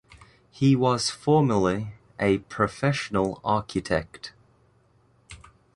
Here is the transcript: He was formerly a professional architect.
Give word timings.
He 0.49 0.75
was 0.75 1.11
formerly 1.11 1.93
a 2.19 2.39
professional 2.39 3.39
architect. 3.43 4.33